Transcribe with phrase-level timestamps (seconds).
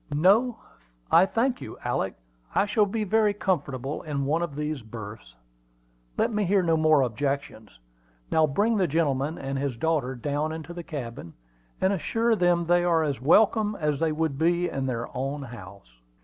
[0.15, 0.57] "No,
[1.11, 2.15] I thank you, Alick.
[2.55, 5.35] I shall be very comfortable in one of these berths.
[6.17, 7.77] Let me hear no more objections.
[8.31, 11.33] Now bring the gentleman and his daughter down into the cabin,
[11.79, 15.95] and assure them they are as welcome as they would be in their own house."